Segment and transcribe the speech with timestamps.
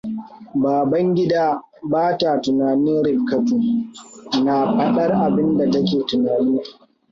[0.63, 1.43] Babangida
[1.91, 3.55] ba ta tunanin Rifkatu,
[4.43, 6.57] na fadar abinda ta ke tunani.